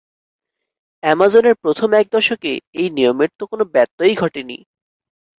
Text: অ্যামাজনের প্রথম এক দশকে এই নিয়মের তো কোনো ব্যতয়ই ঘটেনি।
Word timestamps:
অ্যামাজনের 1.03 1.55
প্রথম 1.63 1.89
এক 1.93 2.05
দশকে 2.11 2.51
এই 2.73 2.87
নিয়মের 2.89 3.29
তো 3.39 3.43
কোনো 3.51 3.63
ব্যতয়ই 3.73 4.15
ঘটেনি। 4.15 4.57